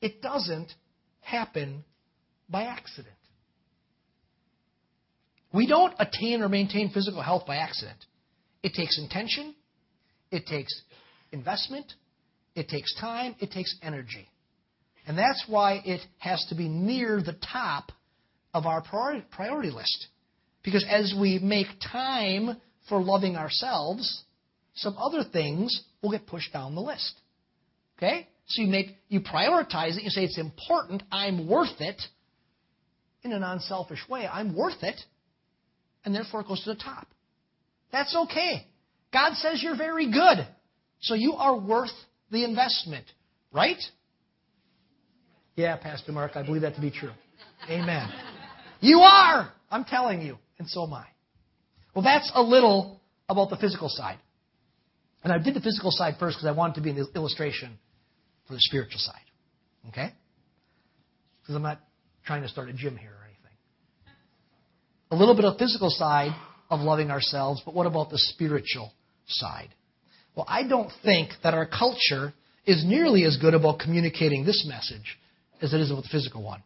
[0.00, 0.72] it doesn't
[1.20, 1.84] happen
[2.48, 3.14] by accident.
[5.52, 7.98] We don't attain or maintain physical health by accident.
[8.62, 9.54] It takes intention,
[10.30, 10.82] it takes
[11.32, 11.92] investment,
[12.54, 14.28] it takes time, it takes energy.
[15.08, 17.92] And that's why it has to be near the top
[18.52, 20.06] of our priority list.
[20.62, 24.22] Because as we make time for loving ourselves,
[24.74, 27.14] some other things will get pushed down the list.
[27.96, 28.28] Okay?
[28.48, 32.00] So you make you prioritize it, you say it's important, I'm worth it
[33.22, 34.26] in an unselfish way.
[34.26, 35.00] I'm worth it,
[36.04, 37.08] and therefore it goes to the top.
[37.92, 38.66] That's okay.
[39.12, 40.46] God says you're very good.
[41.00, 41.92] So you are worth
[42.30, 43.06] the investment,
[43.52, 43.78] right?
[45.58, 47.10] Yeah, Pastor Mark, I believe that to be true.
[47.68, 48.08] Amen.
[48.80, 49.52] You are!
[49.72, 51.04] I'm telling you, and so am I.
[51.96, 54.18] Well, that's a little about the physical side.
[55.24, 57.76] And I did the physical side first because I wanted to be an illustration
[58.46, 59.16] for the spiritual side.
[59.88, 60.12] Okay?
[61.42, 61.80] Because I'm not
[62.24, 63.56] trying to start a gym here or anything.
[65.10, 66.36] A little bit of physical side
[66.70, 68.92] of loving ourselves, but what about the spiritual
[69.26, 69.70] side?
[70.36, 72.32] Well, I don't think that our culture
[72.64, 75.18] is nearly as good about communicating this message
[75.62, 76.62] as it is with the physical one.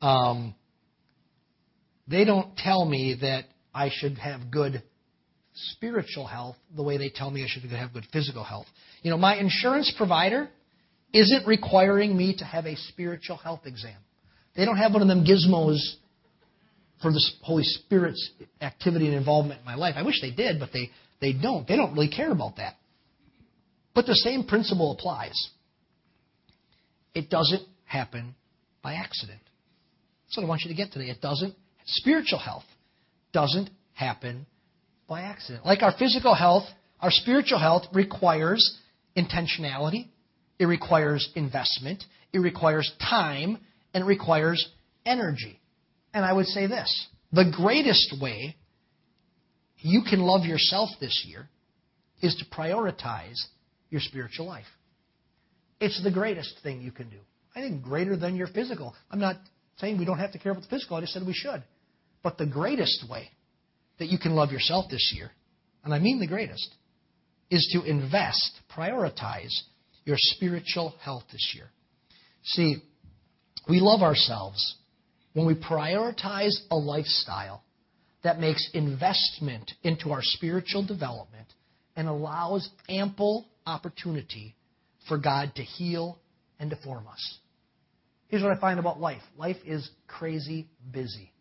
[0.00, 0.54] Um,
[2.06, 4.82] they don't tell me that I should have good
[5.54, 8.66] spiritual health the way they tell me I should have good physical health.
[9.02, 10.48] You know, my insurance provider
[11.12, 13.96] isn't requiring me to have a spiritual health exam.
[14.56, 15.78] They don't have one of them gizmos
[17.00, 19.94] for the Holy Spirit's activity and involvement in my life.
[19.96, 21.66] I wish they did, but they, they don't.
[21.66, 22.74] They don't really care about that.
[23.94, 25.50] But the same principle applies.
[27.14, 27.62] It doesn't
[27.94, 28.34] happen
[28.82, 29.40] by accident.
[30.26, 31.10] That's what I want you to get today.
[31.10, 31.54] It doesn't,
[31.86, 32.64] spiritual health
[33.32, 34.46] doesn't happen
[35.08, 35.64] by accident.
[35.64, 36.64] Like our physical health,
[37.00, 38.78] our spiritual health requires
[39.16, 40.08] intentionality,
[40.58, 43.58] it requires investment, it requires time,
[43.92, 44.68] and it requires
[45.06, 45.60] energy.
[46.12, 48.56] And I would say this the greatest way
[49.78, 51.48] you can love yourself this year
[52.22, 53.36] is to prioritize
[53.90, 54.66] your spiritual life.
[55.80, 57.18] It's the greatest thing you can do.
[57.54, 58.94] I think greater than your physical.
[59.10, 59.36] I'm not
[59.76, 61.62] saying we don't have to care about the physical, I just said we should.
[62.22, 63.30] But the greatest way
[63.98, 65.30] that you can love yourself this year,
[65.84, 66.74] and I mean the greatest,
[67.50, 69.52] is to invest, prioritize
[70.04, 71.66] your spiritual health this year.
[72.42, 72.76] See,
[73.68, 74.76] we love ourselves
[75.32, 77.62] when we prioritize a lifestyle
[78.22, 81.46] that makes investment into our spiritual development
[81.96, 84.54] and allows ample opportunity
[85.08, 86.18] for God to heal
[86.58, 87.38] and to form us.
[88.28, 91.32] Here's what I find about life life is crazy busy.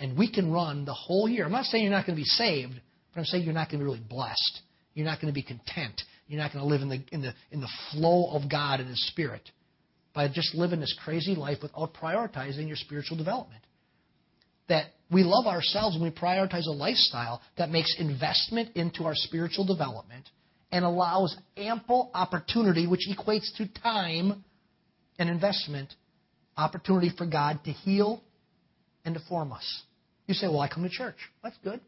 [0.00, 1.44] And we can run the whole year.
[1.44, 2.80] I'm not saying you're not going to be saved,
[3.12, 4.60] but I'm saying you're not going to be really blessed.
[4.94, 6.00] You're not going to be content.
[6.28, 8.88] You're not going to live in the, in, the, in the flow of God and
[8.88, 9.50] His Spirit
[10.14, 13.62] by just living this crazy life without prioritizing your spiritual development.
[14.68, 19.64] That we love ourselves and we prioritize a lifestyle that makes investment into our spiritual
[19.64, 20.28] development
[20.70, 24.44] and allows ample opportunity, which equates to time
[25.18, 25.94] and investment,
[26.56, 28.22] opportunity for God to heal
[29.04, 29.82] and to form us.
[30.26, 31.80] You say, "Well, I come to church." That's good.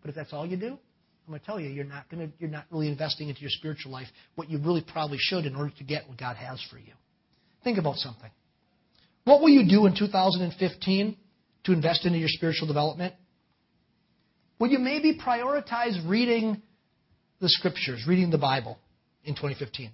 [0.00, 0.78] But if that's all you do,
[1.26, 3.50] I'm going to tell you, you're not going to, you're not really investing into your
[3.50, 6.78] spiritual life what you really probably should in order to get what God has for
[6.78, 6.92] you.
[7.62, 8.30] Think about something.
[9.24, 11.16] What will you do in 2015
[11.64, 13.14] to invest into your spiritual development?
[14.58, 16.60] Will you maybe prioritize reading
[17.40, 18.78] the scriptures, reading the Bible
[19.24, 19.90] in 2015?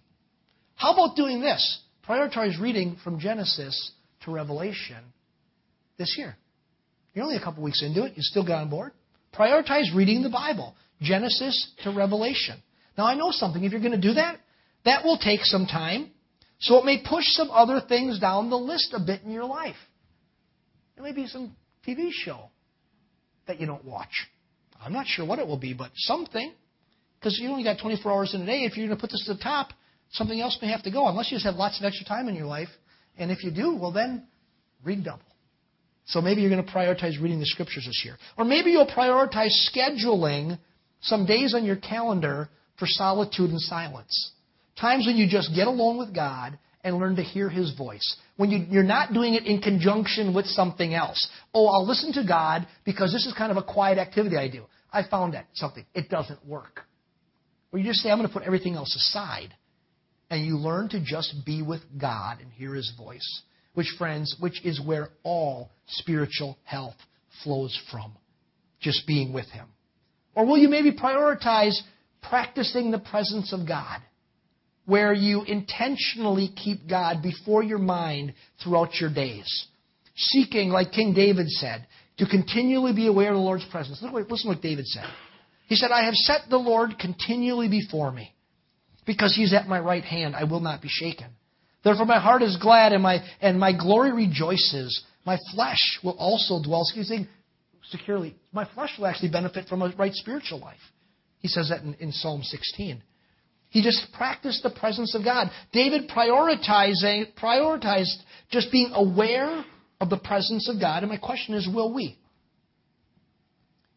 [0.76, 1.82] How about doing this?
[2.08, 3.92] Prioritize reading from Genesis
[4.24, 4.96] to Revelation
[5.98, 6.36] this year.
[7.12, 8.14] You're only a couple weeks into it.
[8.16, 8.92] You still got on board?
[9.34, 12.56] Prioritize reading the Bible, Genesis to Revelation.
[12.96, 13.62] Now, I know something.
[13.62, 14.38] If you're going to do that,
[14.86, 16.10] that will take some time.
[16.60, 19.76] So it may push some other things down the list a bit in your life.
[20.96, 21.54] It may be some
[21.86, 22.48] TV show
[23.46, 24.28] that you don't watch.
[24.80, 26.52] I'm not sure what it will be, but something.
[27.18, 28.64] Because you only got 24 hours in a day.
[28.64, 29.72] If you're going to put this at the top,
[30.12, 32.34] something else may have to go, unless you just have lots of extra time in
[32.34, 32.68] your life.
[33.18, 34.26] And if you do, well, then
[34.84, 35.22] read double.
[36.06, 38.16] So maybe you're going to prioritize reading the scriptures this year.
[38.38, 40.58] Or maybe you'll prioritize scheduling
[41.02, 44.32] some days on your calendar for solitude and silence.
[44.80, 48.16] Times when you just get alone with God and learn to hear His voice.
[48.36, 51.28] When you, are not doing it in conjunction with something else.
[51.52, 54.64] Oh, I'll listen to God because this is kind of a quiet activity I do.
[54.92, 55.84] I found that something.
[55.94, 56.86] It doesn't work.
[57.72, 59.54] Or you just say, I'm going to put everything else aside.
[60.30, 63.42] And you learn to just be with God and hear His voice
[63.78, 66.96] which, friends, which is where all spiritual health
[67.44, 68.12] flows from.
[68.80, 69.68] Just being with Him.
[70.34, 71.78] Or will you maybe prioritize
[72.20, 74.00] practicing the presence of God,
[74.84, 79.66] where you intentionally keep God before your mind throughout your days?
[80.16, 81.86] Seeking, like King David said,
[82.16, 84.02] to continually be aware of the Lord's presence.
[84.02, 85.06] Listen to what David said.
[85.68, 88.34] He said, I have set the Lord continually before me.
[89.08, 91.28] Because he's at my right hand, I will not be shaken.
[91.82, 95.02] Therefore, my heart is glad and my, and my glory rejoices.
[95.24, 98.36] My flesh will also dwell securely.
[98.52, 100.76] My flesh will actually benefit from a right spiritual life.
[101.38, 103.02] He says that in, in Psalm 16.
[103.70, 105.50] He just practiced the presence of God.
[105.72, 108.14] David prioritizing, prioritized
[108.50, 109.64] just being aware
[110.02, 111.02] of the presence of God.
[111.02, 112.18] And my question is, will we?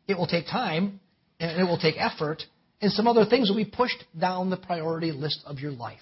[0.07, 1.01] It will take time
[1.41, 2.43] and it will take effort,
[2.81, 5.99] and some other things will be pushed down the priority list of your life.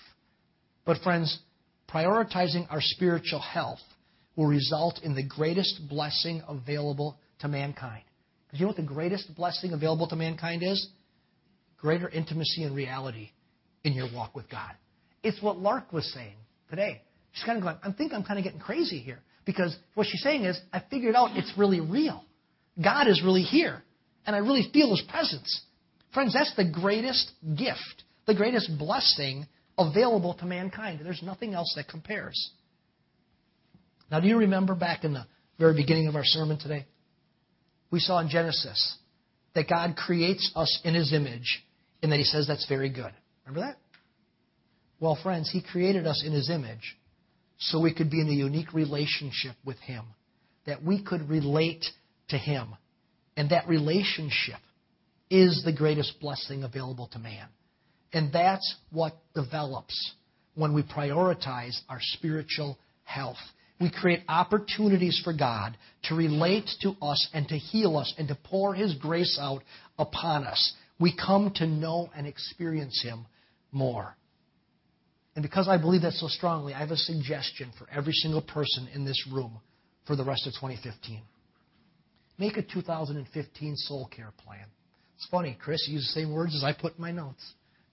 [0.86, 1.40] But, friends,
[1.90, 3.80] prioritizing our spiritual health
[4.36, 8.04] will result in the greatest blessing available to mankind.
[8.48, 10.90] Because you know what the greatest blessing available to mankind is?
[11.78, 13.30] Greater intimacy and reality
[13.84, 14.72] in your walk with God.
[15.24, 16.36] It's what Lark was saying
[16.70, 17.02] today.
[17.34, 19.20] She's kind of going, I think I'm kind of getting crazy here.
[19.46, 22.24] Because what she's saying is, I figured out it's really real.
[22.82, 23.84] God is really here.
[24.26, 25.62] And I really feel His presence.
[26.14, 31.00] Friends, that's the greatest gift, the greatest blessing available to mankind.
[31.04, 32.52] There's nothing else that compares.
[34.12, 35.26] Now, do you remember back in the
[35.60, 36.86] very beginning of our sermon today?
[37.92, 38.98] We saw in Genesis
[39.54, 41.64] that God creates us in His image
[42.02, 43.12] and that He says that's very good.
[43.46, 43.78] Remember that?
[45.00, 46.98] Well, friends, He created us in His image
[47.60, 50.06] so we could be in a unique relationship with Him,
[50.66, 51.86] that we could relate
[52.30, 52.76] to Him.
[53.38, 54.60] And that relationship
[55.30, 57.48] is the greatest blessing available to man.
[58.14, 60.14] And that's what develops
[60.56, 63.38] when we prioritize our spiritual health.
[63.80, 68.38] We create opportunities for God to relate to us and to heal us and to
[68.44, 69.64] pour His grace out
[69.98, 70.74] upon us.
[71.00, 73.26] We come to know and experience Him
[73.72, 74.16] more.
[75.36, 78.90] And because I believe that so strongly, I have a suggestion for every single person
[78.94, 79.60] in this room
[80.06, 81.22] for the rest of 2015.
[82.38, 84.66] Make a 2015 soul care plan.
[85.20, 87.44] It's funny, Chris used the same words as I put in my notes.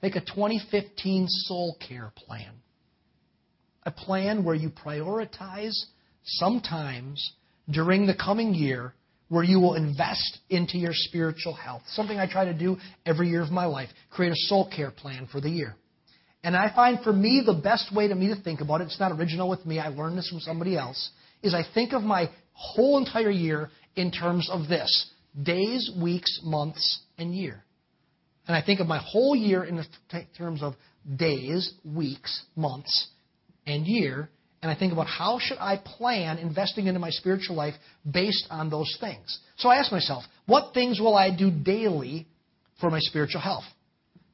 [0.01, 2.53] Make a 2015 soul care plan.
[3.83, 5.74] A plan where you prioritize
[6.24, 7.33] sometimes
[7.68, 8.95] during the coming year
[9.29, 11.83] where you will invest into your spiritual health.
[11.89, 13.89] Something I try to do every year of my life.
[14.11, 15.74] Create a soul care plan for the year.
[16.45, 19.01] And I find for me the best way to me to think about it, it's
[19.01, 21.11] not original with me, I learned this from somebody else,
[21.43, 25.11] is I think of my whole entire year in terms of this
[25.43, 27.62] days, weeks, months, and year.
[28.47, 29.82] And I think of my whole year in
[30.37, 30.74] terms of
[31.16, 33.09] days, weeks, months,
[33.66, 34.30] and year.
[34.62, 37.74] And I think about how should I plan investing into my spiritual life
[38.11, 39.39] based on those things.
[39.59, 42.26] So I ask myself, what things will I do daily
[42.80, 43.64] for my spiritual health?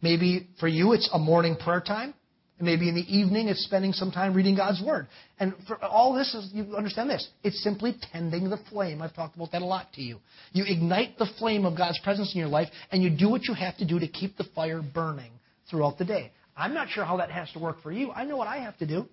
[0.00, 2.14] Maybe for you, it's a morning prayer time.
[2.62, 5.08] Maybe in the evening, it's spending some time reading God's Word.
[5.40, 7.28] And for all this, is, you understand this.
[7.42, 9.02] It's simply tending the flame.
[9.02, 10.18] I've talked about that a lot to you.
[10.52, 13.54] You ignite the flame of God's presence in your life, and you do what you
[13.54, 15.32] have to do to keep the fire burning
[15.68, 16.30] throughout the day.
[16.56, 18.12] I'm not sure how that has to work for you.
[18.12, 19.06] I know what I have to do.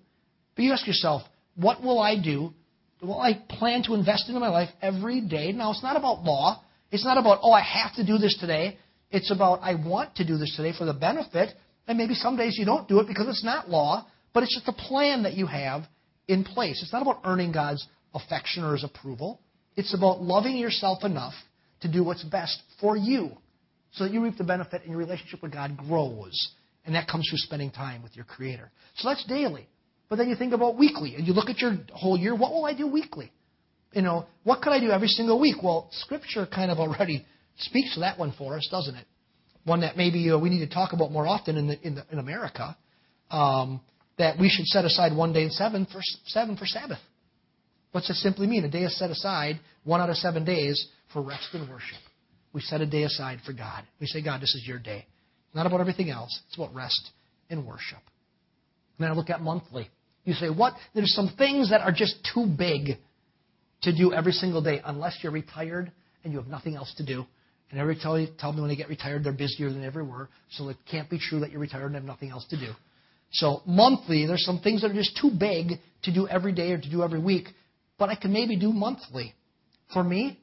[0.54, 1.22] But you ask yourself,
[1.56, 2.52] what will I do
[3.02, 5.52] will I plan to invest into my life every day?
[5.52, 6.62] Now, it's not about law.
[6.92, 8.78] It's not about, oh, I have to do this today.
[9.10, 11.50] It's about, I want to do this today for the benefit.
[11.86, 14.68] And maybe some days you don't do it because it's not law, but it's just
[14.68, 15.82] a plan that you have
[16.28, 16.80] in place.
[16.82, 19.40] It's not about earning God's affection or his approval.
[19.76, 21.34] It's about loving yourself enough
[21.80, 23.30] to do what's best for you
[23.92, 26.52] so that you reap the benefit and your relationship with God grows.
[26.84, 28.70] And that comes through spending time with your Creator.
[28.96, 29.68] So that's daily.
[30.08, 32.34] But then you think about weekly, and you look at your whole year.
[32.34, 33.32] What will I do weekly?
[33.92, 35.56] You know, what could I do every single week?
[35.62, 37.24] Well, Scripture kind of already
[37.58, 39.06] speaks to that one for us, doesn't it?
[39.64, 42.04] One that maybe uh, we need to talk about more often in, the, in, the,
[42.10, 42.76] in America.
[43.30, 43.80] Um,
[44.18, 46.98] that we should set aside one day in seven for seven for Sabbath.
[47.92, 48.64] What's that simply mean?
[48.64, 51.98] A day is set aside, one out of seven days, for rest and worship.
[52.52, 53.84] We set a day aside for God.
[54.00, 55.06] We say, God, this is your day.
[55.46, 56.38] It's not about everything else.
[56.46, 57.10] It's about rest
[57.48, 57.98] and worship.
[58.98, 59.88] And then I look at monthly.
[60.24, 60.74] You say, what?
[60.94, 62.98] There's some things that are just too big
[63.82, 65.90] to do every single day unless you're retired
[66.22, 67.24] and you have nothing else to do.
[67.70, 70.28] And every tell, tell me when they get retired, they're busier than they ever were.
[70.50, 72.72] So it can't be true that you're retired and have nothing else to do.
[73.32, 76.80] So monthly, there's some things that are just too big to do every day or
[76.80, 77.48] to do every week,
[77.98, 79.34] but I can maybe do monthly.
[79.92, 80.38] For me,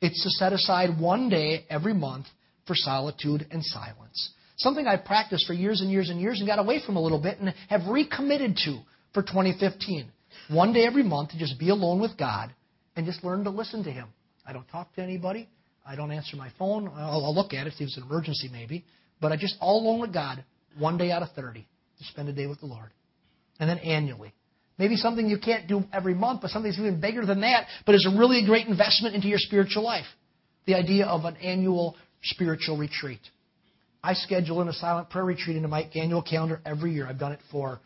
[0.00, 2.26] it's to set aside one day every month
[2.66, 4.32] for solitude and silence.
[4.56, 7.20] Something I've practiced for years and years and years and got away from a little
[7.20, 8.80] bit and have recommitted to
[9.12, 10.10] for 2015.
[10.48, 12.54] One day every month to just be alone with God
[12.96, 14.08] and just learn to listen to Him.
[14.46, 15.48] I don't talk to anybody.
[15.86, 16.88] I don't answer my phone.
[16.88, 18.84] I'll, I'll look at it, if it's an emergency maybe.
[19.20, 20.44] But I just all alone with God
[20.78, 22.90] one day out of 30 to spend a day with the Lord.
[23.58, 24.32] And then annually.
[24.78, 27.94] Maybe something you can't do every month, but something that's even bigger than that, but
[27.94, 30.06] is a really great investment into your spiritual life.
[30.64, 33.20] The idea of an annual spiritual retreat.
[34.02, 37.06] I schedule in a silent prayer retreat into my annual calendar every year.
[37.06, 37.80] I've done it for,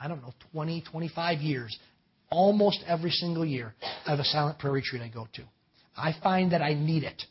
[0.00, 1.78] I don't know, 20, 25 years.
[2.30, 3.74] Almost every single year,
[4.06, 5.42] I have a silent prayer retreat I go to.
[5.96, 7.22] I find that I need it.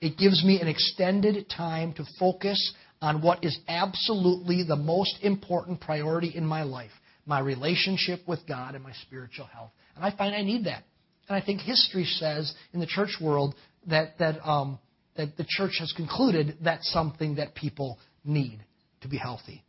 [0.00, 5.80] It gives me an extended time to focus on what is absolutely the most important
[5.80, 6.90] priority in my life
[7.26, 9.72] my relationship with God and my spiritual health.
[9.96, 10.84] And I find I need that.
[11.28, 13.54] And I think history says in the church world
[13.88, 14.78] that, that, um,
[15.16, 18.60] that the church has concluded that's something that people need
[19.00, 19.64] to be healthy.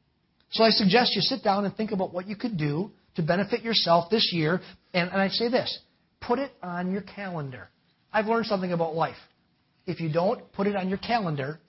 [0.52, 3.64] So I suggest you sit down and think about what you could do to benefit
[3.64, 4.62] yourself this year.
[4.94, 5.80] And, and I say this
[6.22, 7.70] put it on your calendar.
[8.12, 9.18] I've learned something about life.
[9.86, 11.60] If you don't put it on your calendar,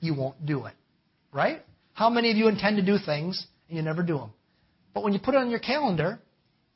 [0.00, 0.74] you won't do it.
[1.32, 1.62] Right?
[1.92, 4.32] How many of you intend to do things and you never do them?
[4.94, 6.20] But when you put it on your calendar,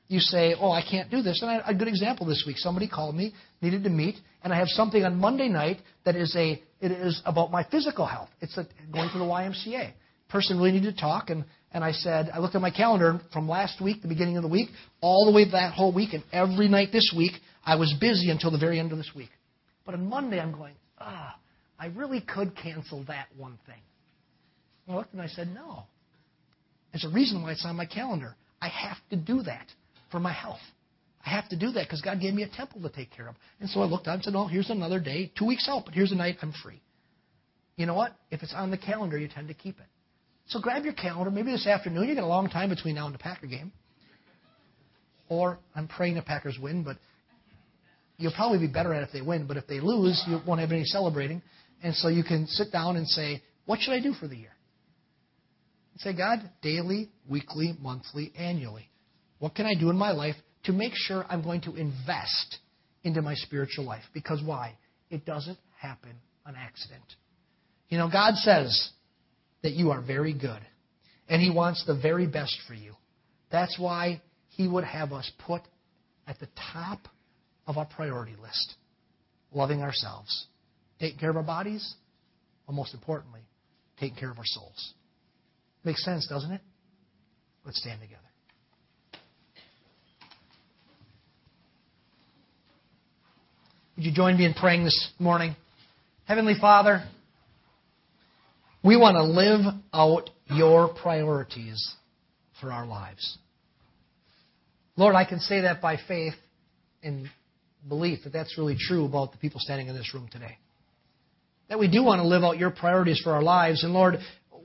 [0.09, 2.87] you say, "Oh, I can't do this." And I, a good example this week: somebody
[2.87, 3.33] called me,
[3.63, 7.23] needed to meet, and I have something on Monday night that is a it is
[7.25, 8.29] about my physical health.
[8.41, 9.93] It's a, going to the YMCA.
[10.29, 13.49] Person really needed to talk, and and I said, I looked at my calendar from
[13.49, 14.68] last week, the beginning of the week,
[15.01, 17.33] all the way that whole week, and every night this week,
[17.64, 19.31] I was busy until the very end of this week.
[19.85, 21.37] But on Monday, I'm going, ah,
[21.79, 23.81] I really could cancel that one thing.
[24.89, 25.85] I looked and I said, no.
[26.93, 28.35] There's a reason why it's on my calendar.
[28.61, 29.66] I have to do that
[30.11, 30.61] for my health.
[31.25, 33.37] I have to do that because God gave me a temple to take care of.
[33.61, 35.95] And so I looked out and said, oh, here's another day, two weeks out, but
[35.95, 36.81] here's a night I'm free.
[37.77, 38.12] You know what?
[38.31, 39.87] If it's on the calendar, you tend to keep it.
[40.49, 41.30] So grab your calendar.
[41.30, 43.72] Maybe this afternoon, you got a long time between now and the Packer game.
[45.28, 46.97] Or I'm praying the Packers win, but
[48.18, 49.47] you'll probably be better at it if they win.
[49.47, 51.43] But if they lose, you won't have any celebrating.
[51.82, 54.53] And so you can sit down and say, what should I do for the year?
[55.93, 58.88] And say, God, daily, weekly, monthly, annually.
[59.38, 62.59] What can I do in my life to make sure I'm going to invest
[63.05, 64.05] into my spiritual life?
[64.12, 64.76] Because why?
[65.11, 66.12] It doesn't happen
[66.47, 67.05] on accident.
[67.88, 68.90] You know, God says
[69.63, 70.61] that you are very good,
[71.29, 72.95] and He wants the very best for you.
[73.51, 75.63] That's why He would have us put
[76.27, 77.01] at the top
[77.67, 78.75] of our priority list
[79.55, 80.47] loving ourselves,
[80.99, 81.95] taking care of our bodies,
[82.67, 83.41] but most importantly,
[84.01, 84.95] taking care of our souls.
[85.85, 86.61] Makes sense, doesn't it?
[87.65, 88.21] Let's stand together.
[93.97, 95.55] Would you join me in praying this morning?
[96.25, 97.05] Heavenly Father,
[98.83, 101.95] we want to live out your priorities
[102.61, 103.39] for our lives.
[104.97, 106.35] Lord, I can say that by faith
[107.03, 107.28] and
[107.89, 110.59] belief that that's really true about the people standing in this room today.
[111.68, 113.83] That we do want to live out your priorities for our lives.
[113.85, 114.18] And Lord,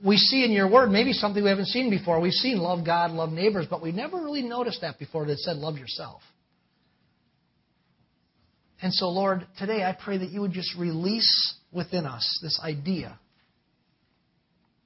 [0.04, 2.20] we see in your word maybe something we haven't seen before.
[2.20, 5.56] We've seen love God, love neighbors, but we never really noticed that before that said
[5.56, 6.22] love yourself.
[8.80, 13.18] And so, Lord, today I pray that you would just release within us this idea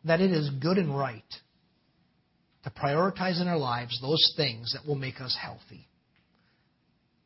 [0.05, 1.23] that it is good and right
[2.65, 5.89] to prioritize in our lives those things that will make us healthy.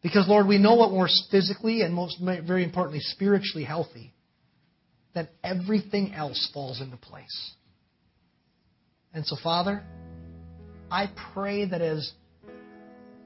[0.03, 4.13] Because, Lord, we know what we're physically and most very importantly, spiritually healthy,
[5.15, 7.53] then everything else falls into place.
[9.13, 9.83] And so, Father,
[10.91, 12.13] I pray that as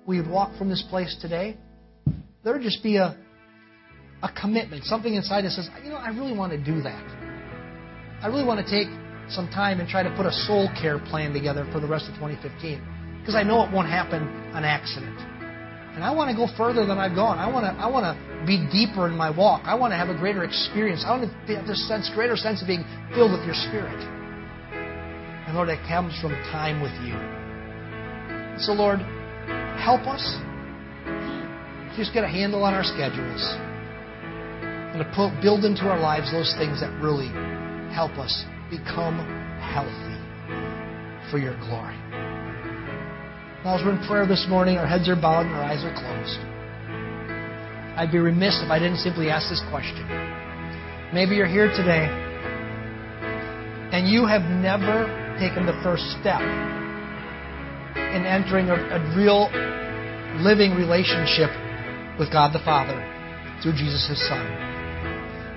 [0.07, 1.57] we walk from this place today,
[2.43, 3.17] there would just be a,
[4.23, 7.05] a commitment, something inside that says, you know, I really want to do that.
[8.23, 8.89] I really want to take
[9.33, 12.14] some time and try to put a soul care plan together for the rest of
[12.14, 14.22] 2015 because I know it won't happen
[14.55, 15.18] on accident.
[15.95, 17.39] And I want to go further than I've gone.
[17.39, 18.14] I want to I want to
[18.47, 19.62] be deeper in my walk.
[19.64, 21.05] I want to have a greater experience.
[21.05, 23.99] I want to have this sense, greater sense of being filled with your Spirit.
[25.47, 27.18] And Lord, that comes from time with you.
[28.62, 29.01] So Lord,
[29.83, 30.22] help us
[31.97, 33.43] just get a handle on our schedules
[34.95, 37.28] and to put, build into our lives those things that really
[37.95, 39.18] help us become
[39.59, 40.16] healthy
[41.31, 41.99] for your glory.
[43.64, 45.93] Now, as we're in prayer this morning, our heads are bowed and our eyes are
[45.93, 46.41] closed.
[47.99, 50.07] I'd be remiss if I didn't simply ask this question.
[51.12, 52.09] Maybe you're here today
[53.93, 59.51] and you have never taken the first step in entering a, a real
[60.41, 61.51] living relationship
[62.18, 62.97] with God the Father
[63.62, 64.70] through Jesus, His Son.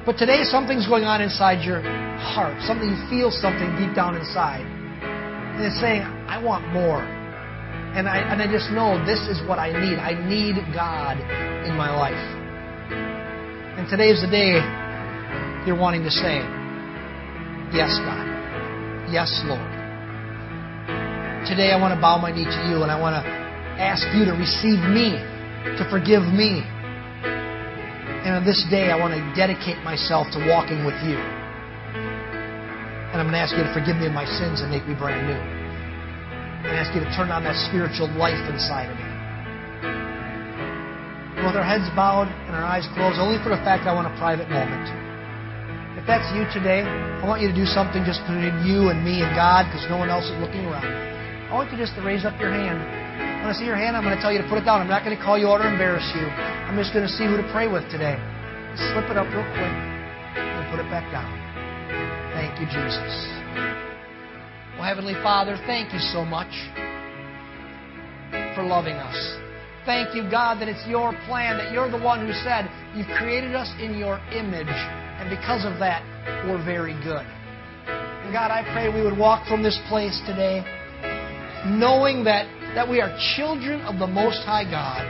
[0.06, 1.80] But today something's going on inside your
[2.20, 2.60] heart.
[2.68, 4.68] Something you feel something deep down inside.
[4.68, 7.00] And it's saying, I want more.
[7.00, 9.96] And I, and I just know this is what I need.
[10.04, 11.16] I need God
[11.64, 12.20] in my life.
[13.80, 14.60] And today is the day
[15.64, 16.44] you're wanting to say,
[17.72, 18.28] Yes, God.
[19.08, 19.72] Yes, Lord.
[21.48, 23.24] Today I want to bow my knee to you and I want to
[23.80, 25.16] ask you to receive me,
[25.80, 26.68] to forgive me.
[28.24, 31.20] And on this day I want to dedicate myself to walking with you.
[33.12, 34.96] And I'm going to ask you to forgive me of my sins and make me
[34.96, 35.36] brand new.
[35.36, 39.06] And ask you to turn on that spiritual life inside of me.
[41.44, 44.16] With our heads bowed and our eyes closed, only for the fact I want a
[44.16, 44.88] private moment.
[46.00, 49.20] If that's you today, I want you to do something just between you and me
[49.20, 50.88] and God because no one else is looking around.
[50.88, 53.03] I want you just to raise up your hand.
[53.44, 54.80] When I see your hand, I'm going to tell you to put it down.
[54.80, 56.24] I'm not going to call you out or embarrass you.
[56.24, 58.16] I'm just going to see who to pray with today.
[58.96, 59.76] Slip it up real quick
[60.40, 61.28] and put it back down.
[62.32, 63.12] Thank you, Jesus.
[64.80, 66.56] Well, Heavenly Father, thank you so much
[68.56, 69.20] for loving us.
[69.84, 73.60] Thank you, God, that it's your plan, that you're the one who said you've created
[73.60, 74.72] us in your image,
[75.20, 76.00] and because of that,
[76.48, 77.28] we're very good.
[77.92, 80.64] And God, I pray we would walk from this place today
[81.68, 85.06] knowing that, that we are children of the Most High God,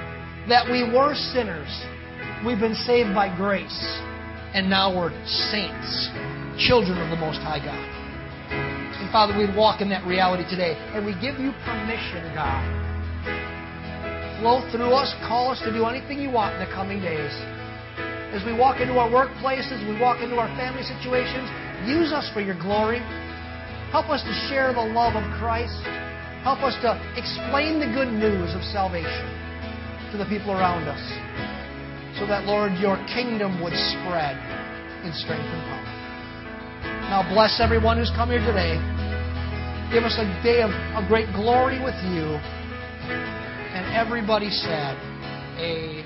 [0.50, 1.72] that we were sinners,
[2.46, 3.80] we've been saved by grace,
[4.54, 5.12] and now we're
[5.52, 6.10] saints,
[6.60, 7.88] children of the Most High God.
[9.00, 12.84] And Father, we'd walk in that reality today, and we give you permission, God
[14.44, 15.16] flow through us.
[15.24, 17.32] Call us to do anything you want in the coming days.
[18.36, 21.48] As we walk into our workplaces, we walk into our family situations,
[21.88, 23.00] use us for your glory.
[23.96, 25.80] Help us to share the love of Christ.
[26.44, 29.28] Help us to explain the good news of salvation
[30.12, 31.00] to the people around us.
[32.20, 34.36] So that, Lord, your kingdom would spread
[35.08, 36.04] in strength and power.
[37.10, 38.76] Now bless everyone who's come here today.
[39.92, 40.72] Give us a day of,
[41.08, 42.36] great glory with you.
[43.08, 44.98] And everybody said,
[45.58, 46.03] Amen.